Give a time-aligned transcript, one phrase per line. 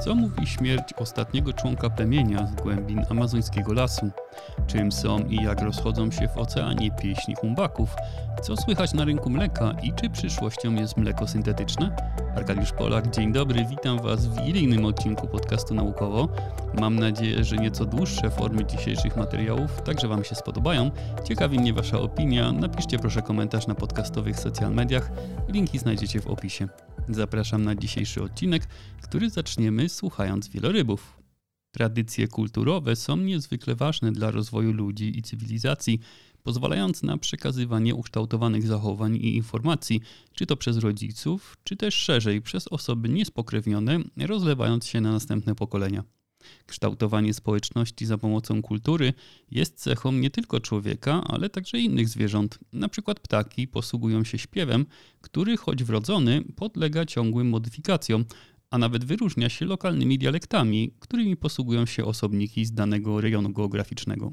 [0.00, 4.10] Co mówi śmierć ostatniego członka plemienia z głębin amazońskiego lasu?
[4.66, 7.96] Czym są i jak rozchodzą się w oceanie pieśni humbaków?
[8.42, 11.96] Co słychać na rynku mleka i czy przyszłością jest mleko syntetyczne?
[12.36, 16.28] Arkadiusz Polak, dzień dobry, witam Was w innym odcinku podcastu Naukowo.
[16.80, 20.90] Mam nadzieję, że nieco dłuższe formy dzisiejszych materiałów także Wam się spodobają.
[21.24, 22.52] Ciekawi mnie Wasza opinia.
[22.52, 25.10] Napiszcie proszę komentarz na podcastowych social mediach.
[25.48, 26.68] Linki znajdziecie w opisie.
[27.08, 28.66] Zapraszam na dzisiejszy odcinek,
[29.02, 31.16] który zaczniemy słuchając wielorybów.
[31.70, 36.00] Tradycje kulturowe są niezwykle ważne dla rozwoju ludzi i cywilizacji,
[36.42, 40.00] pozwalając na przekazywanie ukształtowanych zachowań i informacji,
[40.32, 46.15] czy to przez rodziców, czy też szerzej przez osoby niespokrewnione, rozlewając się na następne pokolenia.
[46.66, 49.12] Kształtowanie społeczności za pomocą kultury
[49.50, 52.58] jest cechą nie tylko człowieka, ale także innych zwierząt.
[52.72, 54.86] Na przykład ptaki posługują się śpiewem,
[55.20, 58.24] który choć wrodzony, podlega ciągłym modyfikacjom,
[58.70, 64.32] a nawet wyróżnia się lokalnymi dialektami, którymi posługują się osobniki z danego rejonu geograficznego.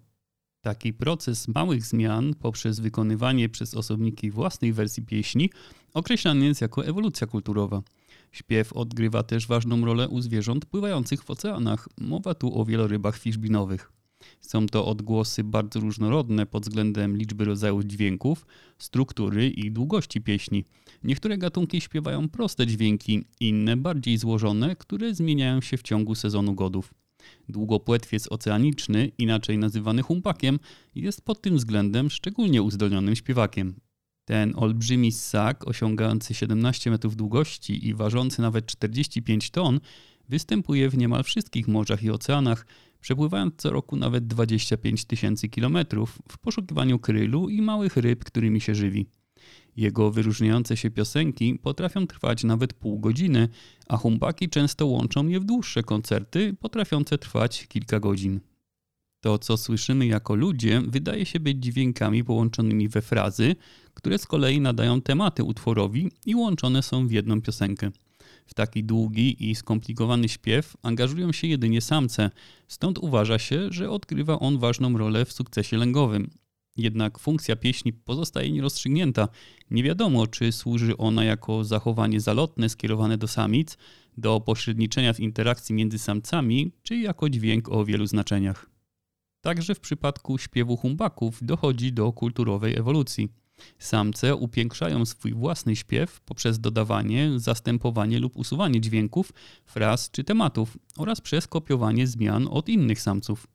[0.62, 5.50] Taki proces małych zmian poprzez wykonywanie przez osobniki własnej wersji pieśni
[5.94, 7.82] określany jest jako ewolucja kulturowa.
[8.34, 11.88] Śpiew odgrywa też ważną rolę u zwierząt pływających w oceanach.
[12.02, 13.92] Mowa tu o wielorybach fiszbinowych.
[14.42, 18.46] Są to odgłosy bardzo różnorodne pod względem liczby rodzajów dźwięków,
[18.78, 20.66] struktury i długości pieśni.
[21.04, 26.94] Niektóre gatunki śpiewają proste dźwięki, inne bardziej złożone, które zmieniają się w ciągu sezonu godów.
[27.50, 30.60] Długopłetwiec oceaniczny, inaczej nazywany humpakiem,
[30.96, 33.76] jest pod tym względem szczególnie uzdolnionym śpiewakiem.
[34.26, 39.80] Ten olbrzymi ssak, osiągający 17 metrów długości i ważący nawet 45 ton,
[40.30, 42.66] występuje w niemal wszystkich morzach i oceanach,
[43.02, 48.76] przepływając co roku nawet 25 tysięcy kilometrów w poszukiwaniu krylu i małych ryb, którymi się
[48.76, 49.06] żywi.
[49.76, 53.50] Jego wyróżniające się piosenki potrafią trwać nawet pół godziny,
[53.88, 58.40] a humpaki często łączą je w dłuższe koncerty, potrafiące trwać kilka godzin.
[59.24, 63.56] To, co słyszymy jako ludzie, wydaje się być dźwiękami połączonymi we frazy,
[63.94, 67.92] które z kolei nadają tematy utworowi i łączone są w jedną piosenkę.
[68.46, 72.30] W taki długi i skomplikowany śpiew angażują się jedynie samce,
[72.68, 76.30] stąd uważa się, że odgrywa on ważną rolę w sukcesie lęgowym.
[76.78, 79.28] Jednak funkcja pieśni pozostaje nierozstrzygnięta.
[79.72, 83.78] Nie wiadomo, czy służy ona jako zachowanie zalotne skierowane do samic,
[84.18, 88.73] do pośredniczenia w interakcji między samcami, czy jako dźwięk o wielu znaczeniach.
[89.44, 93.30] Także w przypadku śpiewu humbaków dochodzi do kulturowej ewolucji.
[93.80, 99.34] Samce upiększają swój własny śpiew poprzez dodawanie, zastępowanie lub usuwanie dźwięków,
[99.66, 103.48] fraz czy tematów oraz przez kopiowanie zmian od innych samców.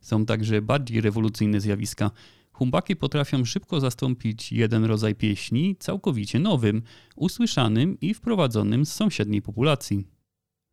[0.00, 2.10] Są także bardziej rewolucyjne zjawiska.
[2.52, 6.82] Humbaki potrafią szybko zastąpić jeden rodzaj pieśni całkowicie nowym,
[7.16, 10.15] usłyszanym i wprowadzonym z sąsiedniej populacji.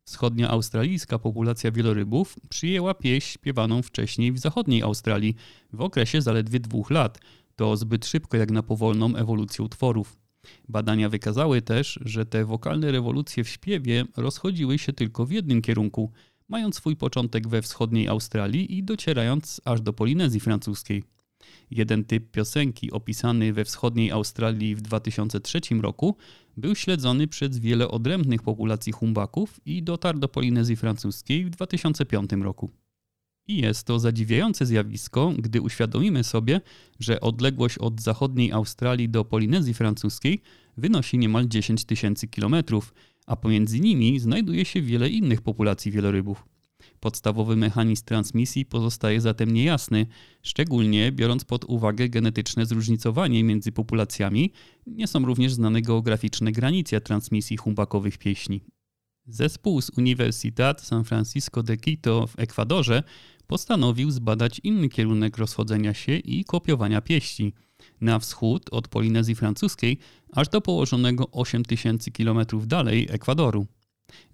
[0.06, 5.34] Wschodnia australijska populacja wielorybów przyjęła pieśń śpiewaną wcześniej w zachodniej Australii
[5.72, 7.18] w okresie zaledwie dwóch lat.
[7.56, 10.16] To zbyt szybko jak na powolną ewolucję utworów.
[10.68, 16.12] Badania wykazały też, że te wokalne rewolucje w śpiewie rozchodziły się tylko w jednym kierunku,
[16.48, 21.13] mając swój początek we wschodniej Australii i docierając aż do Polinezji francuskiej.
[21.74, 26.16] Jeden typ piosenki opisany we wschodniej Australii w 2003 roku
[26.56, 32.70] był śledzony przez wiele odrębnych populacji humbaków i dotarł do Polinezji francuskiej w 2005 roku.
[33.46, 36.60] I jest to zadziwiające zjawisko, gdy uświadomimy sobie,
[37.00, 40.40] że odległość od zachodniej Australii do Polinezji francuskiej
[40.76, 42.94] wynosi niemal 10 tysięcy kilometrów,
[43.26, 46.53] a pomiędzy nimi znajduje się wiele innych populacji wielorybów.
[47.00, 50.06] Podstawowy mechanizm transmisji pozostaje zatem niejasny,
[50.42, 54.52] szczególnie biorąc pod uwagę genetyczne zróżnicowanie między populacjami.
[54.86, 58.60] Nie są również znane geograficzne granice transmisji humbakowych pieśni.
[59.26, 63.02] Zespół z Universidad San Francisco de Quito w Ekwadorze
[63.46, 67.52] postanowił zbadać inny kierunek rozchodzenia się i kopiowania pieśni.
[68.00, 69.98] Na wschód od Polinezji Francuskiej,
[70.32, 73.66] aż do położonego 8000 km dalej Ekwadoru.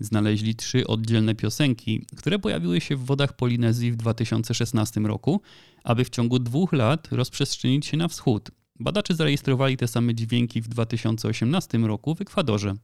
[0.00, 5.40] Znaleźli trzy oddzielne piosenki, które pojawiły się w wodach Polinezji w 2016 roku,
[5.84, 8.50] aby w ciągu dwóch lat rozprzestrzenić się na wschód.
[8.78, 12.74] Badacze zarejestrowali te same dźwięki w 2018 roku w Ekwadorze.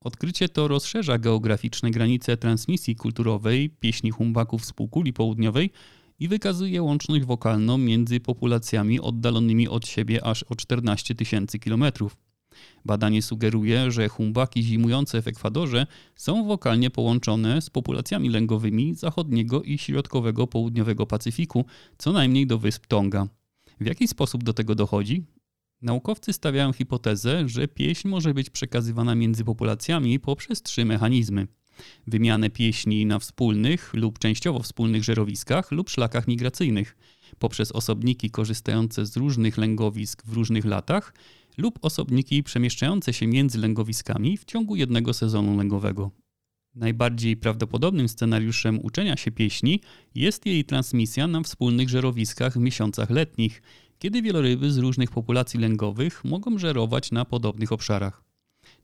[0.00, 5.70] Odkrycie to rozszerza geograficzne granice transmisji kulturowej pieśni humbaków z półkuli południowej
[6.18, 12.16] i wykazuje łączność wokalną między populacjami oddalonymi od siebie aż o 14 tysięcy kilometrów.
[12.84, 19.78] Badanie sugeruje, że humbaki zimujące w Ekwadorze są wokalnie połączone z populacjami lęgowymi zachodniego i
[19.78, 21.64] środkowego południowego Pacyfiku,
[21.98, 23.28] co najmniej do wysp Tonga.
[23.80, 25.24] W jaki sposób do tego dochodzi?
[25.82, 31.46] Naukowcy stawiają hipotezę, że pieśń może być przekazywana między populacjami poprzez trzy mechanizmy.
[32.06, 36.96] wymianę pieśni na wspólnych lub częściowo wspólnych żerowiskach lub szlakach migracyjnych,
[37.38, 41.14] poprzez osobniki korzystające z różnych lęgowisk w różnych latach
[41.56, 46.10] lub osobniki przemieszczające się między lęgowiskami w ciągu jednego sezonu lęgowego.
[46.74, 49.80] Najbardziej prawdopodobnym scenariuszem uczenia się pieśni
[50.14, 53.62] jest jej transmisja na wspólnych żerowiskach w miesiącach letnich,
[53.98, 58.31] kiedy wieloryby z różnych populacji lęgowych mogą żerować na podobnych obszarach.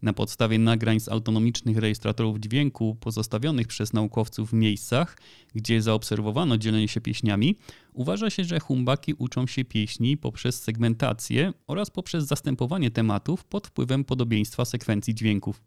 [0.02, 5.18] Na podstawie nagrań z autonomicznych rejestratorów dźwięku pozostawionych przez naukowców w miejscach,
[5.54, 7.56] gdzie zaobserwowano dzielenie się pieśniami,
[7.92, 14.04] uważa się, że humbaki uczą się pieśni poprzez segmentację oraz poprzez zastępowanie tematów pod wpływem
[14.04, 15.62] podobieństwa sekwencji dźwięków.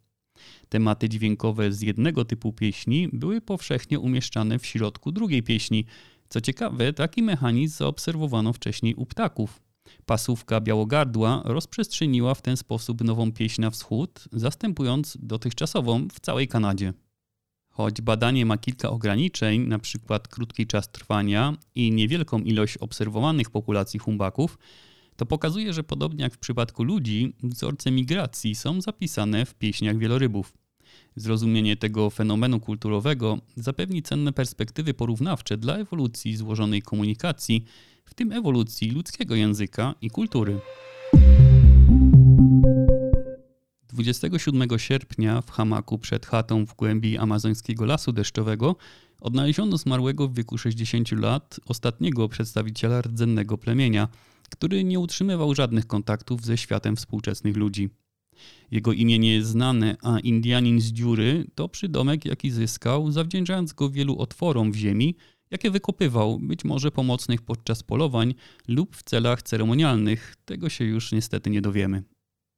[0.70, 5.86] Tematy dźwiękowe z jednego typu pieśni były powszechnie umieszczane w środku drugiej pieśni.
[6.30, 9.71] Co ciekawe, taki mechanizm zaobserwowano wcześniej u ptaków.
[10.06, 16.94] Pasówka białogardła rozprzestrzeniła w ten sposób nową pieśń na wschód, zastępując dotychczasową w całej Kanadzie.
[17.70, 20.20] Choć badanie ma kilka ograniczeń, np.
[20.30, 24.58] krótki czas trwania i niewielką ilość obserwowanych populacji humbaków,
[25.16, 30.61] to pokazuje, że podobnie jak w przypadku ludzi, wzorce migracji są zapisane w pieśniach wielorybów.
[31.16, 37.66] Zrozumienie tego fenomenu kulturowego zapewni cenne perspektywy porównawcze dla ewolucji złożonej komunikacji,
[38.06, 40.60] w tym ewolucji ludzkiego języka i kultury.
[43.90, 48.76] 27 sierpnia w hamaku przed chatą w głębi amazońskiego lasu deszczowego
[49.22, 54.08] odnaleziono zmarłego w wieku 60 lat ostatniego przedstawiciela rdzennego plemienia–
[54.52, 57.90] który nie utrzymywał żadnych kontaktów ze światem współczesnych ludzi.
[58.72, 63.90] Jego imię nie jest znane, a Indianin z dziury to przydomek, jaki zyskał, zawdzięczając go
[63.90, 65.16] wielu otworom w ziemi,
[65.52, 68.34] jakie wykopywał, być może pomocnych podczas polowań
[68.68, 70.36] lub w celach ceremonialnych.
[70.46, 72.04] Tego się już niestety nie dowiemy.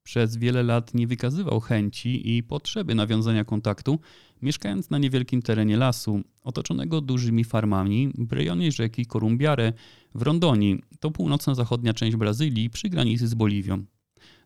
[0.03, 3.99] Przez wiele lat nie wykazywał chęci i potrzeby nawiązania kontaktu,
[4.41, 9.73] mieszkając na niewielkim terenie lasu, otoczonego dużymi farmami w rejonie rzeki Korumbiare
[10.15, 13.85] w Rondoni, to północno-zachodnia część Brazylii przy granicy z Boliwią.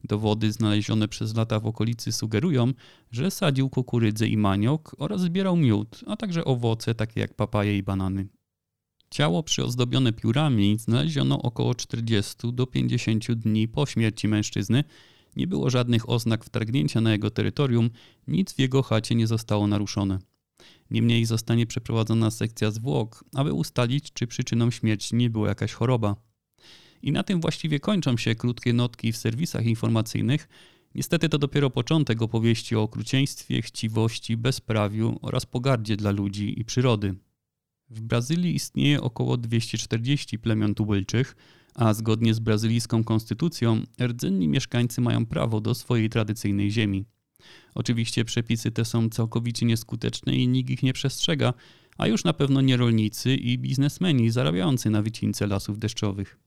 [0.03, 2.73] Dowody znalezione przez lata w okolicy sugerują,
[3.11, 7.83] że sadził kukurydzę i maniok oraz zbierał miód, a także owoce takie jak papaje i
[7.83, 8.27] banany.
[9.09, 14.83] Ciało przyozdobione piórami znaleziono około 40 do 50 dni po śmierci mężczyzny,
[15.35, 17.89] nie było żadnych oznak wtargnięcia na jego terytorium,
[18.27, 20.19] nic w jego chacie nie zostało naruszone.
[20.91, 26.15] Niemniej zostanie przeprowadzona sekcja zwłok, aby ustalić, czy przyczyną śmierci nie była jakaś choroba.
[27.01, 30.49] I na tym właściwie kończą się krótkie notki w serwisach informacyjnych.
[30.95, 37.15] Niestety to dopiero początek opowieści o okrucieństwie, chciwości, bezprawiu oraz pogardzie dla ludzi i przyrody.
[37.89, 41.35] W Brazylii istnieje około 240 plemion tubylczych,
[41.75, 47.05] a zgodnie z brazylijską konstytucją rdzenni mieszkańcy mają prawo do swojej tradycyjnej ziemi.
[47.75, 51.53] Oczywiście przepisy te są całkowicie nieskuteczne i nikt ich nie przestrzega,
[51.97, 56.46] a już na pewno nie rolnicy i biznesmeni zarabiający na wycince lasów deszczowych.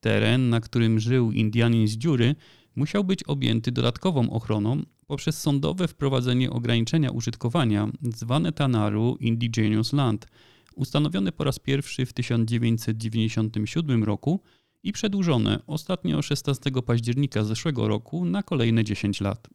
[0.00, 2.34] Teren, na którym żył Indianin z dziury,
[2.76, 10.26] musiał być objęty dodatkową ochroną poprzez sądowe wprowadzenie ograniczenia użytkowania zwane Tanaru Indigenous Land–
[10.78, 14.40] ustanowione po raz pierwszy w 1997 roku
[14.82, 19.48] i przedłużone ostatnio 16 października zeszłego roku na kolejne 10 lat.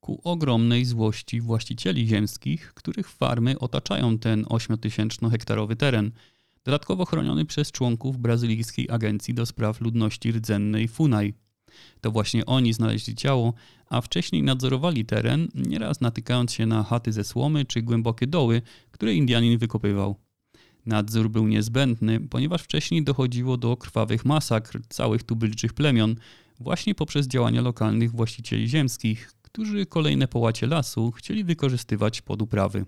[0.00, 6.10] Ku ogromnej złości właścicieli ziemskich, których farmy otaczają ten 8000-hektarowy teren,
[6.64, 11.34] dodatkowo chroniony przez członków brazylijskiej agencji do spraw ludności rdzennej FUNAI.
[12.00, 13.54] To właśnie oni znaleźli ciało,
[13.86, 19.14] a wcześniej nadzorowali teren, nieraz natykając się na chaty ze słomy czy głębokie doły, które
[19.14, 20.16] Indianin wykopywał.
[20.86, 26.16] Nadzór był niezbędny, ponieważ wcześniej dochodziło do krwawych masakr całych tubylczych plemion
[26.60, 32.84] właśnie poprzez działania lokalnych właścicieli ziemskich, którzy kolejne połacie lasu chcieli wykorzystywać pod uprawy.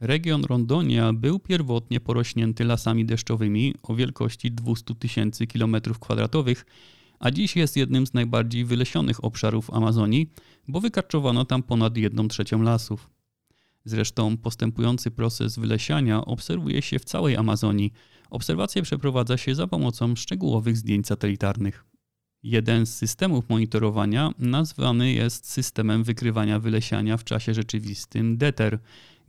[0.00, 6.56] Region Rondonia był pierwotnie porośnięty lasami deszczowymi o wielkości 200 tysięcy km2,
[7.18, 10.30] a dziś jest jednym z najbardziej wylesionych obszarów Amazonii,
[10.68, 13.10] bo wykarczowano tam ponad 1 trzecią lasów.
[13.84, 17.92] Zresztą postępujący proces wylesiania obserwuje się w całej Amazonii.
[18.30, 21.84] Obserwacje przeprowadza się za pomocą szczegółowych zdjęć satelitarnych.
[22.42, 28.78] Jeden z systemów monitorowania nazwany jest systemem wykrywania wylesiania w czasie rzeczywistym DETER.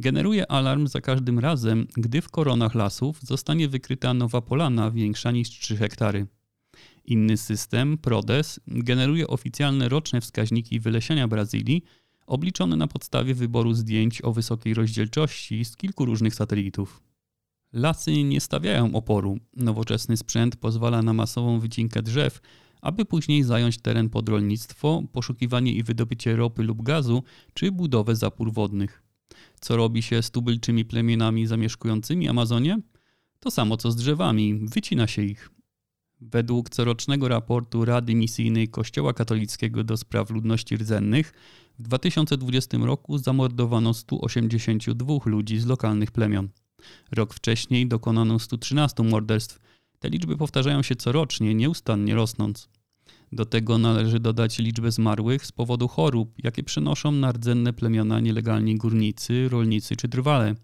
[0.01, 5.49] Generuje alarm za każdym razem, gdy w koronach lasów zostanie wykryta nowa polana większa niż
[5.49, 6.27] 3 hektary.
[7.05, 11.83] Inny system, PRODES, generuje oficjalne roczne wskaźniki wylesiania Brazylii
[12.27, 17.01] obliczony na podstawie wyboru zdjęć o wysokiej rozdzielczości z kilku różnych satelitów.
[17.73, 19.37] Lasy nie stawiają oporu.
[19.55, 22.41] Nowoczesny sprzęt pozwala na masową wycinkę drzew,
[22.81, 28.53] aby później zająć teren pod rolnictwo, poszukiwanie i wydobycie ropy lub gazu, czy budowę zapór
[28.53, 29.00] wodnych.
[29.61, 32.79] Co robi się z tubylczymi plemionami zamieszkującymi Amazonię?
[33.39, 35.49] To samo co z drzewami, wycina się ich.
[36.21, 41.33] Według corocznego raportu Rady Misyjnej Kościoła Katolickiego do spraw ludności rdzennych
[41.79, 46.49] w 2020 roku zamordowano 182 ludzi z lokalnych plemion.
[47.11, 49.59] Rok wcześniej dokonano 113 morderstw.
[49.99, 52.69] Te liczby powtarzają się corocznie, nieustannie rosnąc.
[53.31, 58.77] Do tego należy dodać liczbę zmarłych z powodu chorób, jakie przenoszą na rdzenne plemiona nielegalni
[58.77, 60.55] górnicy, rolnicy czy drwale.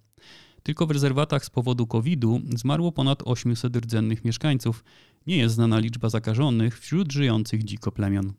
[0.64, 4.84] Tylko w rezerwatach z powodu COVID-u zmarło ponad 800 rdzennych mieszkańców.
[5.28, 8.34] Nie jest znana liczba zakażonych wśród żyjących dziko plemion.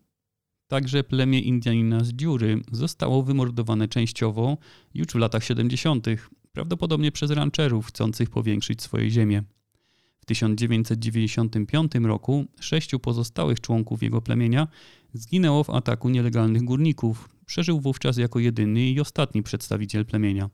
[0.69, 4.57] Także plemię Indianina z Dziury zostało wymordowane częściowo
[4.95, 6.07] już w latach 70.,
[6.53, 9.43] prawdopodobnie przez rancherów chcących powiększyć swoje ziemię.
[10.29, 14.69] W 1995 roku sześciu pozostałych członków jego plemienia
[15.13, 17.29] zginęło w ataku nielegalnych górników.
[17.47, 20.51] Przeżył wówczas jako jedyny i ostatni przedstawiciel plemienia.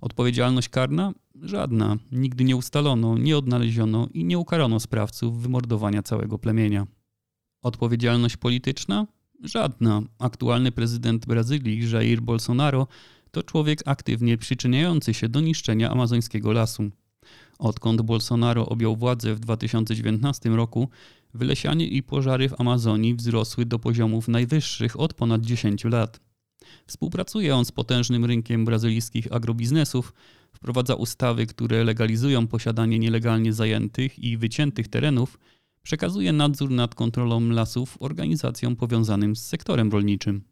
[0.00, 1.12] Odpowiedzialność karna?
[1.42, 1.96] Żadna.
[2.12, 6.86] Nigdy nie ustalono, nie odnaleziono i nie ukarano sprawców wymordowania całego plemienia.
[7.62, 9.06] Odpowiedzialność polityczna?
[9.42, 10.02] Żadna.
[10.18, 12.86] Aktualny prezydent Brazylii, Jair Bolsonaro,
[13.30, 16.90] to człowiek aktywnie przyczyniający się do niszczenia amazońskiego lasu.
[17.58, 20.88] Odkąd Bolsonaro objął władzę w 2019 roku,
[21.34, 26.20] wylesianie i pożary w Amazonii wzrosły do poziomów najwyższych od ponad 10 lat.
[26.86, 30.12] Współpracuje on z potężnym rynkiem brazylijskich agrobiznesów,
[30.52, 35.38] wprowadza ustawy, które legalizują posiadanie nielegalnie zajętych i wyciętych terenów,
[35.82, 40.44] przekazuje nadzór nad kontrolą lasów organizacjom powiązanym z sektorem rolniczym.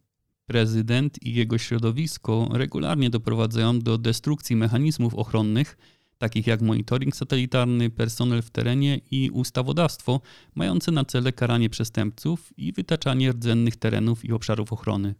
[0.46, 5.76] Prezydent i jego środowisko regularnie doprowadzają do destrukcji mechanizmów ochronnych,
[6.22, 10.20] takich jak monitoring satelitarny, personel w terenie i ustawodawstwo,
[10.54, 15.14] mające na cele karanie przestępców i wytaczanie rdzennych terenów i obszarów ochrony.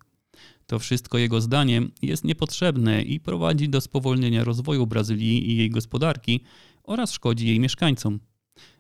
[0.67, 6.45] To wszystko jego zdaniem jest niepotrzebne i prowadzi do spowolnienia rozwoju Brazylii i jej gospodarki
[6.83, 8.21] oraz szkodzi jej mieszkańcom.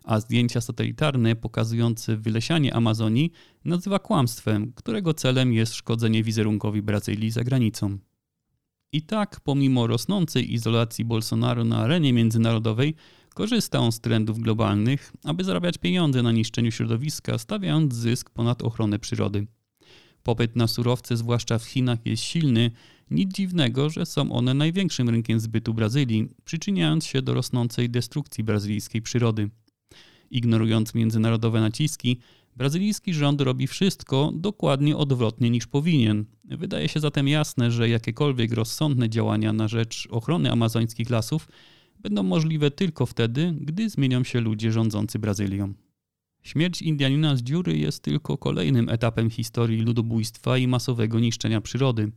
[0.05, 3.33] A zdjęcia satelitarne pokazujące wylesianie Amazonii
[3.65, 7.99] nazywa kłamstwem, którego celem jest szkodzenie wizerunkowi Brazylii za granicą.
[8.95, 12.95] I tak, pomimo rosnącej izolacji Bolsonaro na arenie międzynarodowej,
[13.35, 18.99] korzysta on z trendów globalnych, aby zarabiać pieniądze na niszczeniu środowiska, stawiając zysk ponad ochronę
[18.99, 19.47] przyrody.
[20.23, 22.71] Popyt na surowce, zwłaszcza w Chinach, jest silny.
[23.11, 29.03] Nic dziwnego, że są one największym rynkiem zbytu Brazylii, przyczyniając się do rosnącej destrukcji brazylijskiej
[29.03, 29.51] przyrody.
[30.31, 32.21] Ignorując międzynarodowe naciski,
[32.57, 36.25] brazylijski rząd robi wszystko dokładnie odwrotnie niż powinien.
[36.45, 41.49] Wydaje się zatem jasne, że jakiekolwiek rozsądne działania na rzecz ochrony amazońskich lasów
[42.01, 45.75] będą możliwe tylko wtedy, gdy zmienią się ludzie rządzący Brazylią.
[46.43, 52.13] Śmierć Indianina z dziury jest tylko kolejnym etapem historii ludobójstwa i masowego niszczenia przyrody.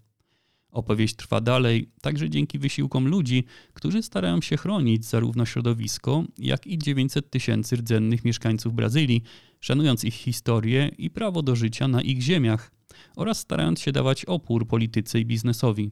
[0.75, 6.77] Opowieść trwa dalej, także dzięki wysiłkom ludzi, którzy starają się chronić zarówno środowisko, jak i
[6.77, 9.23] 900 tysięcy rdzennych mieszkańców Brazylii,
[9.59, 12.71] szanując ich historię i prawo do życia na ich ziemiach
[13.15, 15.91] oraz starając się dawać opór polityce i biznesowi.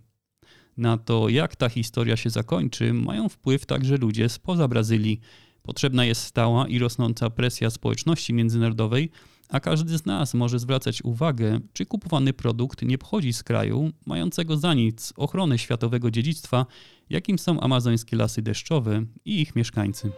[0.78, 5.20] Na to, jak ta historia się zakończy, mają wpływ także ludzie spoza Brazylii,
[5.64, 9.12] Potrzebna jest stała i rosnąca presja społeczności międzynarodowej,
[9.50, 14.58] a każdy z nas może zwracać uwagę, czy kupowany produkt nie pochodzi z kraju mającego
[14.58, 16.66] za nic ochronę światowego dziedzictwa,
[17.10, 20.12] jakim są amazońskie lasy deszczowe i ich mieszkańcy.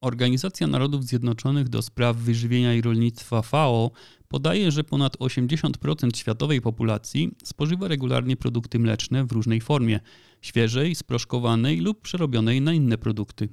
[0.00, 3.90] Organizacja Narodów Zjednoczonych do spraw wyżywienia i rolnictwa FAO
[4.28, 10.00] podaje, że ponad 80% światowej populacji spożywa regularnie produkty mleczne w różnej formie
[10.40, 13.48] świeżej, sproszkowanej lub przerobionej na inne produkty.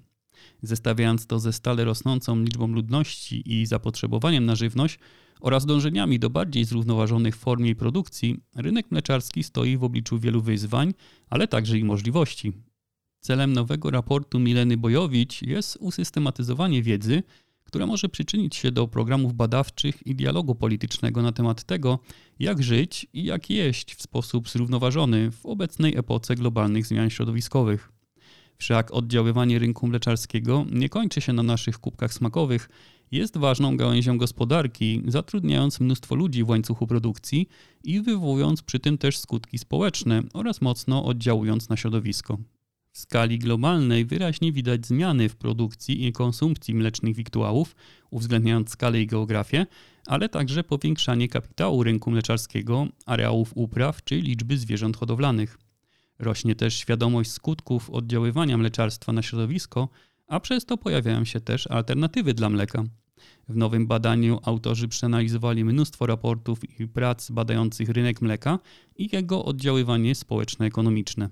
[0.61, 4.99] Zestawiając to ze stale rosnącą liczbą ludności i zapotrzebowaniem na żywność
[5.41, 10.93] oraz dążeniami do bardziej zrównoważonej formie i produkcji, rynek mleczarski stoi w obliczu wielu wyzwań,
[11.29, 12.53] ale także i możliwości.
[13.19, 17.23] Celem nowego raportu Mileny Bojowicz jest usystematyzowanie wiedzy,
[17.63, 21.99] która może przyczynić się do programów badawczych i dialogu politycznego na temat tego,
[22.39, 27.98] jak żyć i jak jeść w sposób zrównoważony w obecnej epoce globalnych zmian środowiskowych.
[28.61, 32.69] Wszak oddziaływanie rynku mleczarskiego nie kończy się na naszych kubkach smakowych,
[33.11, 37.49] jest ważną gałęzią gospodarki, zatrudniając mnóstwo ludzi w łańcuchu produkcji
[37.83, 42.37] i wywołując przy tym też skutki społeczne oraz mocno oddziałując na środowisko.
[42.91, 47.75] W skali globalnej wyraźnie widać zmiany w produkcji i konsumpcji mlecznych wiktuałów,
[48.11, 49.65] uwzględniając skalę i geografię,
[50.07, 55.68] ale także powiększanie kapitału rynku mleczarskiego, areałów upraw czy liczby zwierząt hodowlanych.
[56.19, 59.89] Rośnie też świadomość skutków oddziaływania mleczarstwa na środowisko,
[60.27, 62.83] a przez to pojawiają się też alternatywy dla mleka.
[63.49, 68.59] W nowym badaniu autorzy przeanalizowali mnóstwo raportów i prac badających rynek mleka
[68.97, 71.29] i jego oddziaływanie społeczno-ekonomiczne.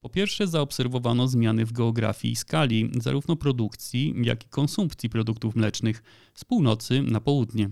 [0.00, 6.02] Po pierwsze, zaobserwowano zmiany w geografii i skali zarówno produkcji, jak i konsumpcji produktów mlecznych
[6.34, 7.70] z północy na południe.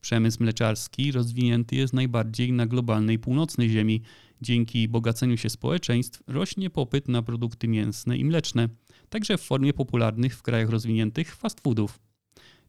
[0.00, 4.02] Przemysł mleczarski rozwinięty jest najbardziej na globalnej północnej ziemi.
[4.42, 8.68] Dzięki bogaceniu się społeczeństw rośnie popyt na produkty mięsne i mleczne,
[9.08, 11.98] także w formie popularnych w krajach rozwiniętych fast foodów.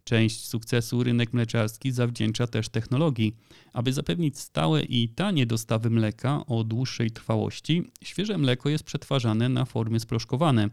[0.07, 3.35] Część sukcesu rynek mleczarski zawdzięcza też technologii.
[3.73, 9.65] Aby zapewnić stałe i tanie dostawy mleka o dłuższej trwałości, świeże mleko jest przetwarzane na
[9.65, 10.69] formy sproszkowane.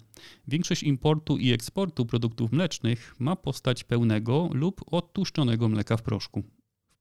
[0.48, 6.42] Większość importu i eksportu produktów mlecznych ma postać pełnego lub odtłuszczonego mleka w proszku.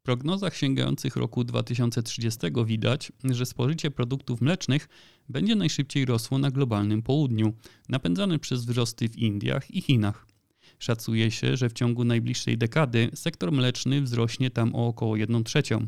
[0.03, 4.89] Prognozach sięgających roku 2030 widać, że spożycie produktów mlecznych
[5.29, 7.53] będzie najszybciej rosło na globalnym południu,
[7.89, 10.27] napędzane przez wzrosty w Indiach i Chinach.
[10.79, 15.88] Szacuje się, że w ciągu najbliższej dekady sektor mleczny wzrośnie tam o około 1 trzecią.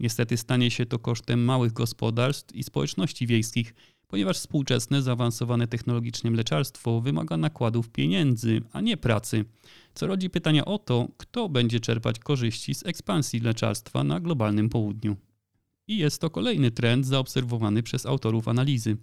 [0.00, 3.74] Niestety stanie się to kosztem małych gospodarstw i społeczności wiejskich,
[4.14, 9.44] ponieważ współczesne, zaawansowane technologicznie mleczarstwo wymaga nakładów pieniędzy, a nie pracy,
[9.94, 15.16] co rodzi pytania o to, kto będzie czerpać korzyści z ekspansji mleczarstwa na globalnym południu.
[15.88, 18.96] I jest to kolejny trend zaobserwowany przez autorów analizy.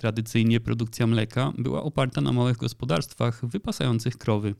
[0.00, 4.54] Tradycyjnie produkcja mleka była oparta na małych gospodarstwach wypasających krowy.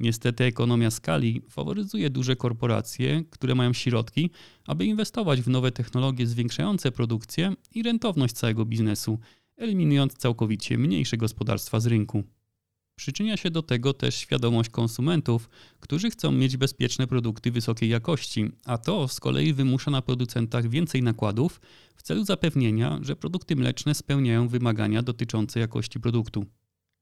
[0.00, 4.30] Niestety ekonomia skali faworyzuje duże korporacje, które mają środki,
[4.66, 9.18] aby inwestować w nowe technologie zwiększające produkcję i rentowność całego biznesu,
[9.56, 12.24] eliminując całkowicie mniejsze gospodarstwa z rynku.
[12.96, 18.78] Przyczynia się do tego też świadomość konsumentów, którzy chcą mieć bezpieczne produkty wysokiej jakości, a
[18.78, 21.60] to z kolei wymusza na producentach więcej nakładów
[21.96, 26.46] w celu zapewnienia, że produkty mleczne spełniają wymagania dotyczące jakości produktu.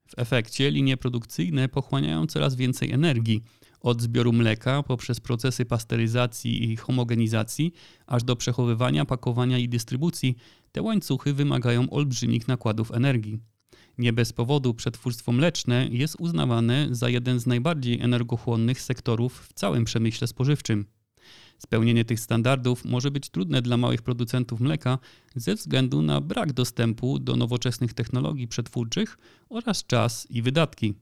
[0.07, 3.43] W efekcie linie produkcyjne pochłaniają coraz więcej energii,
[3.79, 7.73] od zbioru mleka poprzez procesy pasteryzacji i homogenizacji,
[8.07, 10.35] aż do przechowywania, pakowania i dystrybucji,
[10.71, 13.52] te łańcuchy wymagają olbrzymich nakładów energii.
[13.97, 19.85] Nie bez powodu przetwórstwo mleczne jest uznawane za jeden z najbardziej energochłonnych sektorów w całym
[19.85, 20.85] przemyśle spożywczym.
[21.57, 24.99] Spełnienie tych standardów może być trudne dla małych producentów mleka
[25.35, 29.17] ze względu na brak dostępu do nowoczesnych technologii przetwórczych
[29.49, 30.93] oraz czas i wydatki.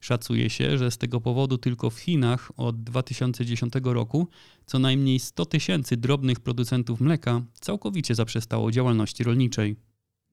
[0.00, 4.28] Szacuje się, że z tego powodu tylko w Chinach od 2010 roku
[4.66, 9.76] co najmniej 100 tysięcy drobnych producentów mleka całkowicie zaprzestało działalności rolniczej.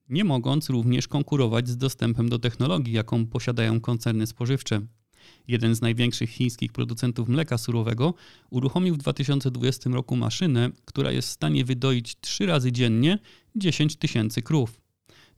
[0.08, 4.80] Nie mogąc również konkurować z dostępem do technologii, jaką posiadają koncerny spożywcze.
[5.48, 8.14] Jeden z największych chińskich producentów mleka surowego
[8.50, 13.18] uruchomił w 2020 roku maszynę, która jest w stanie wydoić trzy razy dziennie
[13.56, 14.80] 10 tysięcy krów,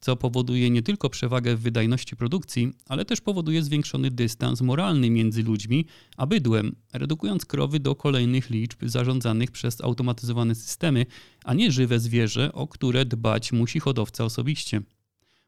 [0.07, 5.42] co powoduje nie tylko przewagę w wydajności produkcji, ale też powoduje zwiększony dystans moralny między
[5.42, 11.07] ludźmi a bydłem, redukując krowy do kolejnych liczb zarządzanych przez automatyzowane systemy,
[11.45, 14.81] a nie żywe zwierzę, o które dbać musi hodowca osobiście.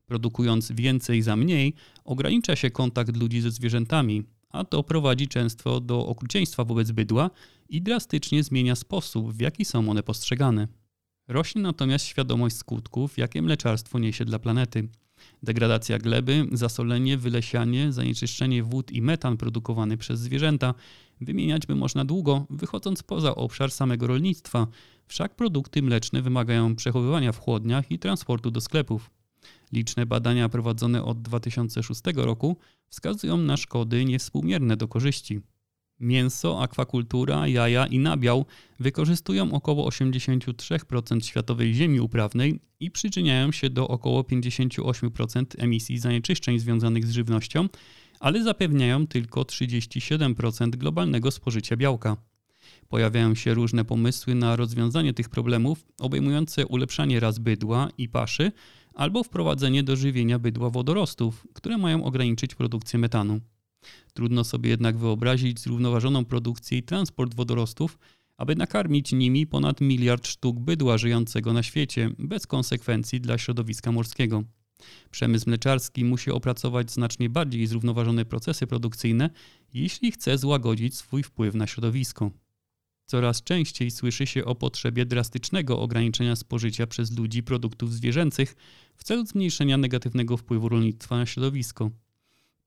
[0.07, 6.07] Produkując więcej za mniej, ogranicza się kontakt ludzi ze zwierzętami, a to prowadzi często do
[6.07, 7.31] okrucieństwa wobec bydła
[7.69, 10.69] i drastycznie zmienia sposób, w jaki są one postrzegane.
[11.29, 14.89] Rośnie natomiast świadomość skutków, jakie mleczarstwo niesie dla planety.
[15.43, 20.75] Degradacja gleby, zasolenie, wylesianie, zanieczyszczenie wód i metan produkowany przez zwierzęta
[21.21, 24.67] wymieniać by można długo, wychodząc poza obszar samego rolnictwa,
[25.07, 29.11] wszak produkty mleczne wymagają przechowywania w chłodniach i transportu do sklepów.
[29.73, 32.57] Liczne badania prowadzone od 2006 roku
[32.89, 35.41] wskazują na szkody niewspółmierne do korzyści.
[36.01, 38.47] Mięso, akwakultura, jaja i nabiał
[38.81, 47.07] wykorzystują około 83% światowej ziemi uprawnej i przyczyniają się do około 58% emisji zanieczyszczeń związanych
[47.07, 47.69] z żywnością,
[48.21, 52.17] ale zapewniają tylko 37% globalnego spożycia białka.
[52.89, 58.53] Pojawiają się różne pomysły na rozwiązanie tych problemów, obejmujące ulepszanie ras bydła i paszy
[58.95, 63.41] albo wprowadzenie do żywienia bydła wodorostów, które mają ograniczyć produkcję metanu.
[64.13, 67.99] Trudno sobie jednak wyobrazić zrównoważoną produkcję i transport wodorostów,
[68.37, 74.45] aby nakarmić nimi ponad miliard sztuk bydła żyjącego na świecie, bez konsekwencji dla środowiska morskiego.
[75.11, 79.31] Przemysł mleczarski musi opracować znacznie bardziej zrównoważone procesy produkcyjne,
[79.75, 82.31] jeśli chce złagodzić swój wpływ na środowisko.
[83.07, 88.57] Coraz częściej słyszy się o potrzebie drastycznego ograniczenia spożycia przez ludzi produktów zwierzęcych
[88.97, 91.91] w celu zmniejszenia negatywnego wpływu rolnictwa na środowisko.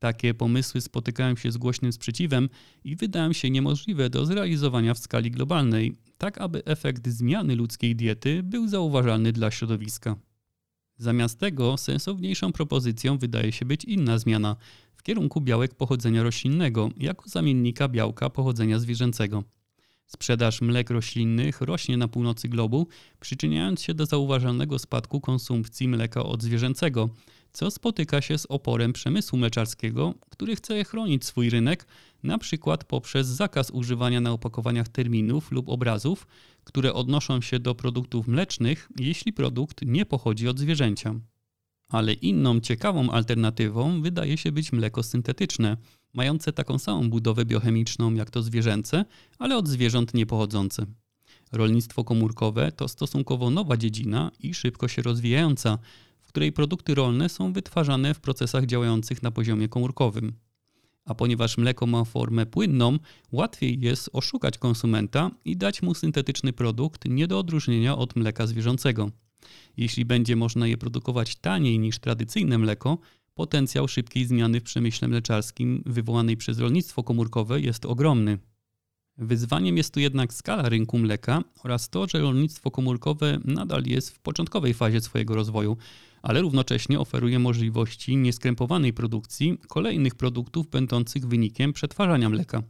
[0.01, 2.49] Takie pomysły spotykają się z głośnym sprzeciwem
[2.83, 8.43] i wydają się niemożliwe do zrealizowania w skali globalnej, tak aby efekt zmiany ludzkiej diety
[8.43, 10.15] był zauważalny dla środowiska.
[10.97, 14.55] Zamiast tego sensowniejszą propozycją wydaje się być inna zmiana
[14.95, 19.43] w kierunku białek pochodzenia roślinnego jako zamiennika białka pochodzenia zwierzęcego.
[20.15, 22.87] Sprzedaż mlek roślinnych rośnie na północy globu,
[23.19, 27.09] przyczyniając się do zauważalnego spadku konsumpcji mleka odzwierzęcego,
[27.51, 31.85] co spotyka się z oporem przemysłu mleczarskiego, który chce chronić swój rynek,
[32.23, 36.27] na przykład poprzez zakaz używania na opakowaniach terminów lub obrazów,
[36.63, 41.15] które odnoszą się do produktów mlecznych, jeśli produkt nie pochodzi od zwierzęcia.
[41.89, 45.77] Ale inną ciekawą alternatywą wydaje się być mleko syntetyczne,
[46.13, 49.05] mające taką samą budowę biochemiczną jak to zwierzęce,
[49.39, 50.85] ale od zwierząt niepochodzące.
[51.51, 55.77] Rolnictwo komórkowe to stosunkowo nowa dziedzina i szybko się rozwijająca,
[56.21, 60.33] w której produkty rolne są wytwarzane w procesach działających na poziomie komórkowym.
[61.05, 62.97] A ponieważ mleko ma formę płynną,
[63.31, 69.11] łatwiej jest oszukać konsumenta i dać mu syntetyczny produkt nie do odróżnienia od mleka zwierzęcego.
[69.77, 72.97] Jeśli będzie można je produkować taniej niż tradycyjne mleko,
[73.33, 78.37] potencjał szybkiej zmiany w przemyśle mleczarskim wywołanej przez rolnictwo komórkowe jest ogromny.
[79.17, 84.19] Wyzwaniem jest tu jednak skala rynku mleka oraz to, że rolnictwo komórkowe nadal jest w
[84.19, 85.77] początkowej fazie swojego rozwoju,
[86.21, 92.63] ale równocześnie oferuje możliwości nieskrępowanej produkcji kolejnych produktów będących wynikiem przetwarzania mleka.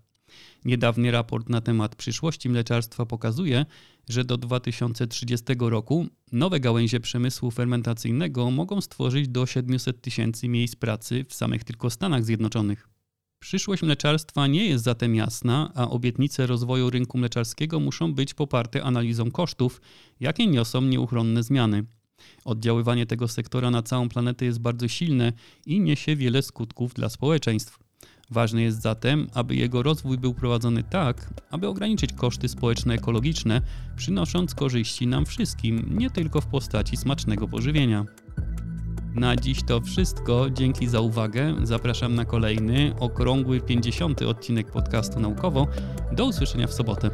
[0.66, 3.66] Niedawny raport na temat przyszłości mleczarstwa pokazuje,
[4.10, 11.26] że do 2030 roku nowe gałęzie przemysłu fermentacyjnego mogą stworzyć do 700 tysięcy miejsc pracy
[11.30, 12.88] w samych tylko Stanach Zjednoczonych.
[13.40, 19.32] Przyszłość mleczarstwa nie jest zatem jasna, a obietnice rozwoju rynku mleczarskiego muszą być poparte analizą
[19.32, 19.82] kosztów,
[20.20, 21.86] jakie niosą nieuchronne zmiany.
[22.46, 25.34] Oddziaływanie tego sektora na całą planetę jest bardzo silne
[25.66, 27.80] i niesie wiele skutków dla społeczeństw.
[28.32, 33.62] Ważne jest zatem, aby jego rozwój był prowadzony tak, aby ograniczyć koszty społeczno-ekologiczne,
[33.96, 38.06] przynosząc korzyści nam wszystkim, nie tylko w postaci smacznego pożywienia.
[39.16, 40.50] Na dziś to wszystko.
[40.50, 41.56] Dzięki za uwagę.
[41.64, 44.22] Zapraszam na kolejny, okrągły 50.
[44.22, 45.68] odcinek podcastu naukowo.
[46.12, 47.10] Do usłyszenia w sobotę.